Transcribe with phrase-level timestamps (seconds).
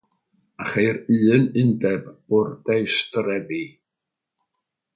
[0.61, 0.95] A cheir
[1.35, 3.63] un Undeb Bwrdeistrefi.